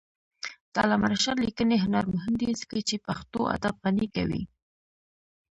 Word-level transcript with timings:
د 0.71 0.75
علامه 0.83 1.07
رشاد 1.13 1.37
لیکنی 1.45 1.77
هنر 1.85 2.05
مهم 2.15 2.33
دی 2.41 2.49
ځکه 2.61 2.75
چې 2.89 3.03
پښتو 3.07 3.39
ادب 3.55 3.75
غني 3.83 4.07
کوي. 4.15 4.43